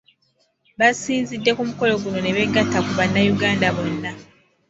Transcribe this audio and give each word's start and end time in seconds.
Baasinzidde 0.79 1.51
ku 1.57 1.63
mukolo 1.69 1.93
guno 2.01 2.19
ne 2.21 2.31
beegatta 2.35 2.79
ku 2.85 2.91
Bannayuganda 2.97 3.67
bonna. 3.75 4.11